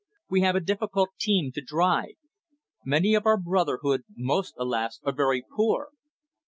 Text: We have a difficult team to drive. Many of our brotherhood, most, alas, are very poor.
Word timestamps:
We 0.31 0.41
have 0.41 0.55
a 0.55 0.59
difficult 0.61 1.09
team 1.19 1.51
to 1.51 1.61
drive. 1.61 2.15
Many 2.83 3.13
of 3.13 3.27
our 3.27 3.37
brotherhood, 3.37 4.01
most, 4.17 4.55
alas, 4.57 4.99
are 5.03 5.13
very 5.13 5.45
poor. 5.55 5.89